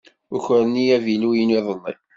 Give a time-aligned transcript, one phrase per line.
[0.35, 1.93] Ukren-iyi avilu-inu iḍelli.